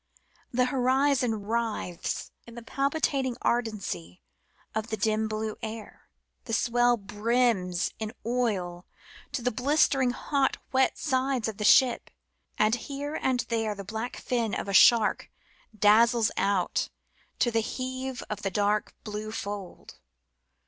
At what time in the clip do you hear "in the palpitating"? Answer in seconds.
2.47-3.37